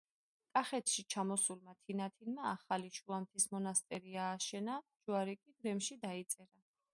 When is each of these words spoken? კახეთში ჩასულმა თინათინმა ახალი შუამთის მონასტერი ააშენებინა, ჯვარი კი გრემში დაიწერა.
კახეთში 0.57 1.03
ჩასულმა 1.13 1.75
თინათინმა 1.89 2.47
ახალი 2.53 2.89
შუამთის 2.95 3.45
მონასტერი 3.53 4.17
ააშენებინა, 4.25 4.79
ჯვარი 5.05 5.37
კი 5.43 5.55
გრემში 5.61 6.01
დაიწერა. 6.09 6.67